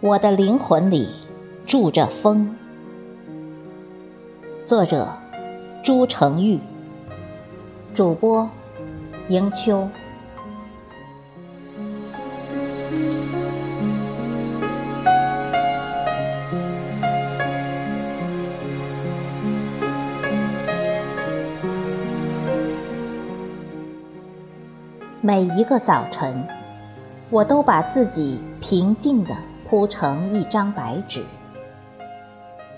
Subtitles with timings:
[0.00, 1.08] 我的灵魂里
[1.66, 2.54] 住着风。
[4.64, 5.08] 作者：
[5.82, 6.60] 朱成玉。
[7.92, 8.48] 主播：
[9.28, 9.88] 迎秋。
[25.26, 26.46] 每一个早晨，
[27.30, 29.36] 我都把自己平静的。
[29.68, 31.24] 铺成一张白纸，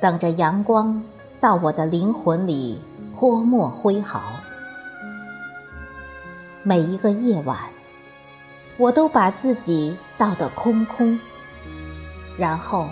[0.00, 1.02] 等着阳光
[1.38, 2.80] 到我的灵魂里
[3.14, 4.22] 泼墨挥毫。
[6.62, 7.58] 每一个夜晚，
[8.78, 11.20] 我都把自己倒得空空，
[12.38, 12.86] 然后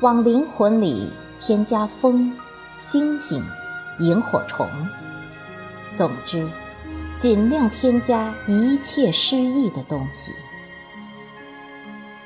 [0.00, 2.32] 往灵魂里添加风、
[2.78, 3.44] 星星、
[3.98, 4.66] 萤火虫，
[5.92, 6.48] 总之，
[7.16, 10.32] 尽量添加一切诗意的东西。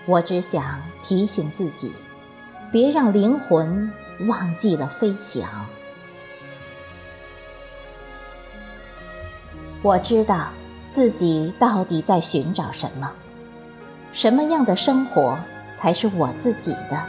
[0.04, 1.92] 我只想提醒自己，
[2.72, 3.90] 别让灵魂
[4.26, 5.48] 忘记了飞翔。
[9.82, 10.48] 我知道
[10.92, 13.12] 自己到底在寻找什么，
[14.12, 15.38] 什么样的生活
[15.76, 17.00] 才是我自己的。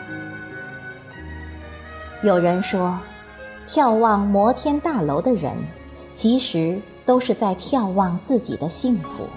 [2.21, 2.99] 有人说，
[3.67, 5.57] 眺望摩天大楼的人，
[6.11, 9.27] 其实都是在眺望自己的幸福。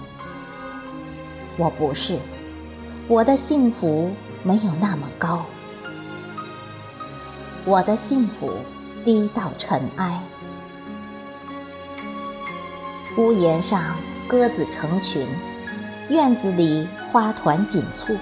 [1.57, 2.19] 我不是。
[3.07, 4.11] 我的幸福
[4.43, 5.45] 没有那么高，
[7.67, 8.51] 我的幸福
[9.05, 10.19] 低到尘埃。
[13.19, 13.95] 屋檐上
[14.27, 15.29] 鸽子成群，
[16.09, 18.17] 院子里花团锦簇。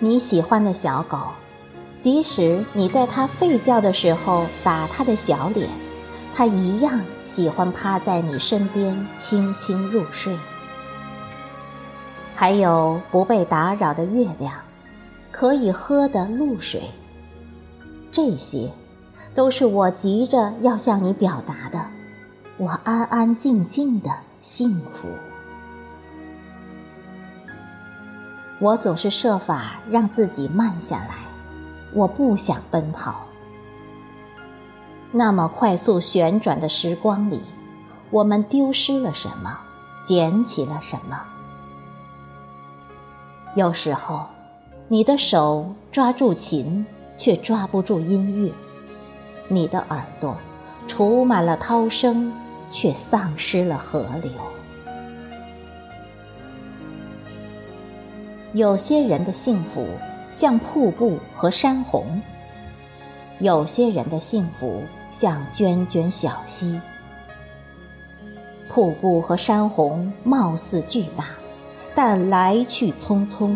[0.00, 1.18] 你喜欢的小狗，
[2.00, 5.70] 即使你在它吠叫的时候打它的小脸，
[6.34, 10.36] 它一样喜欢趴在你身边轻轻入睡。
[12.34, 14.54] 还有不被打扰的月亮，
[15.30, 16.90] 可以喝的露水。
[18.10, 18.70] 这些，
[19.34, 21.86] 都是我急着要向你表达的，
[22.56, 24.10] 我安安静静的
[24.40, 25.08] 幸福。
[28.58, 31.14] 我总是设法让自己慢下来，
[31.92, 33.26] 我不想奔跑。
[35.14, 37.38] 那么快速旋转的时光里，
[38.10, 39.58] 我们丢失了什么？
[40.04, 41.20] 捡起了什么？
[43.54, 44.26] 有时候，
[44.88, 46.84] 你的手抓住琴，
[47.14, 48.50] 却抓不住音乐；
[49.48, 50.34] 你的耳朵
[50.88, 52.32] 储满了涛声，
[52.70, 54.32] 却丧失了河流。
[58.54, 59.86] 有些人的幸福
[60.30, 62.20] 像瀑布和山洪，
[63.38, 66.80] 有些人的幸福像涓涓小溪。
[68.68, 71.26] 瀑布和山洪貌似巨大。
[71.94, 73.54] 但来去匆匆，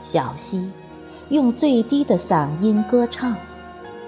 [0.00, 0.70] 小溪
[1.28, 3.34] 用最低的嗓音歌唱，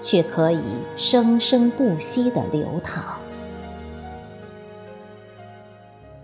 [0.01, 0.63] 却可以
[0.95, 3.03] 生生不息的流淌。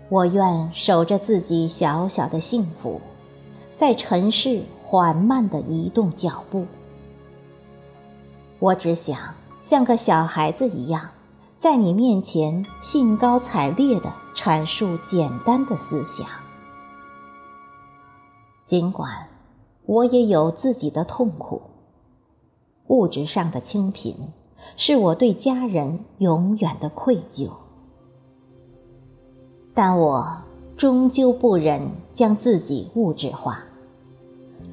[0.08, 2.98] 我愿守着自己小小的幸福，
[3.76, 6.64] 在尘世缓慢的移动脚步。
[8.58, 9.18] 我只想
[9.60, 11.10] 像个小孩子一样，
[11.56, 16.26] 在你面前兴高采烈地阐述简单的思想。
[18.64, 19.28] 尽管
[19.84, 21.60] 我也有自己的痛苦，
[22.86, 24.14] 物质上的清贫
[24.76, 27.50] 是我对家人永远的愧疚，
[29.74, 30.42] 但我
[30.76, 33.62] 终究不忍将自己物质化。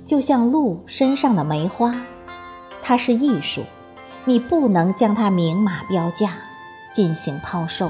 [0.06, 1.94] 就像鹿身上的梅花，
[2.82, 3.62] 它是艺术，
[4.28, 6.34] 你不能将它明码标价
[6.92, 7.90] 进行抛售。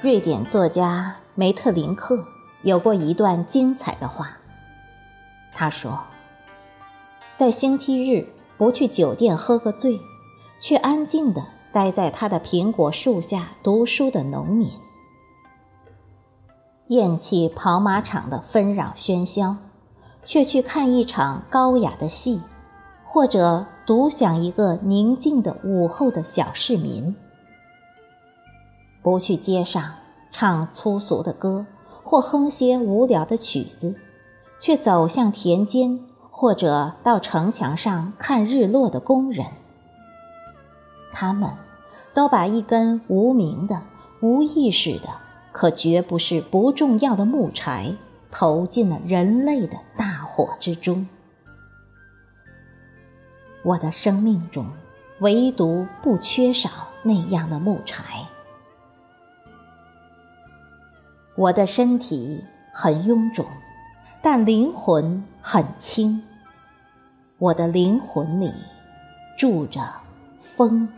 [0.00, 2.26] 瑞典作家梅特林克。
[2.62, 4.38] 有过一段精彩的话。
[5.52, 6.02] 他说
[7.38, 8.26] ：“在星期日
[8.58, 10.00] 不去酒店喝个醉，
[10.58, 14.68] 却安静地待在他的苹果树下读书的农民，
[16.88, 19.56] 厌弃跑马场的纷扰喧嚣，
[20.24, 22.40] 却去看一场高雅的戏，
[23.06, 27.16] 或者独享一个宁静的午后的小市民，
[29.02, 29.94] 不去街上
[30.30, 31.64] 唱粗俗的歌。”
[32.08, 33.96] 或哼些无聊的曲子，
[34.60, 35.98] 却走向田间，
[36.30, 39.44] 或者到城墙上看日落的工人。
[41.12, 41.50] 他们，
[42.14, 43.82] 都把一根无名的、
[44.20, 45.08] 无意识的，
[45.50, 47.92] 可绝不是不重要的木柴，
[48.30, 51.08] 投进了人类的大火之中。
[53.66, 54.64] 我的生命中，
[55.18, 56.70] 唯独不缺少
[57.02, 58.24] 那样的木柴。
[61.34, 63.44] 我的身体很臃肿，
[64.22, 66.22] 但灵魂很轻。
[67.38, 68.54] 我的灵魂里
[69.36, 69.82] 住着
[70.38, 70.88] 风。